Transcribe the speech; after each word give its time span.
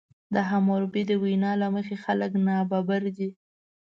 د 0.33 0.35
حموربي 0.49 1.03
د 1.07 1.11
وینا 1.23 1.51
له 1.61 1.67
مخې 1.75 1.95
خلک 2.03 2.31
نابرابر 2.45 3.03
دي. 3.17 3.29